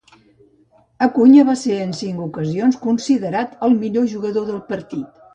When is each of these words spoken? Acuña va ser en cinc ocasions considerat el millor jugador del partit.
Acuña 1.07 1.43
va 1.49 1.53
ser 1.63 1.75
en 1.83 1.91
cinc 1.97 2.23
ocasions 2.23 2.79
considerat 2.85 3.53
el 3.67 3.75
millor 3.83 4.07
jugador 4.15 4.49
del 4.49 4.63
partit. 4.71 5.21